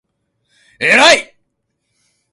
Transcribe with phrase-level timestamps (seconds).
[0.79, 0.83] えらい！！！！！！！！！！！！！！！